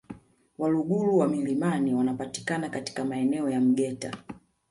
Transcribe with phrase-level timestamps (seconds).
[0.57, 4.17] Waluguru wa milimani wanapatikana katika maeneo ya Mgeta